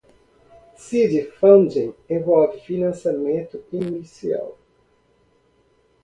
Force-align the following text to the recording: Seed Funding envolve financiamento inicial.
Seed 0.83 1.31
Funding 1.39 1.93
envolve 2.09 2.59
financiamento 2.61 3.57
inicial. 3.69 4.57